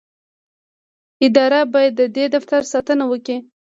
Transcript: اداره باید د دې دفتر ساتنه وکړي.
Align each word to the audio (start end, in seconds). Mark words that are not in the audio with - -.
اداره 1.25 1.61
باید 1.73 1.93
د 1.97 2.01
دې 2.15 2.25
دفتر 2.35 2.61
ساتنه 2.73 3.03
وکړي. 3.11 3.37